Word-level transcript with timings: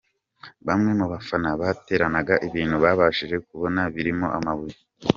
Bamwe 0.67 0.91
mu 0.99 1.05
bafana 1.11 1.49
bateranaga 1.61 2.33
ibintu 2.47 2.75
babashije 2.83 3.35
kubona 3.47 3.81
birimo 3.95 4.27
amabuye. 4.37 4.77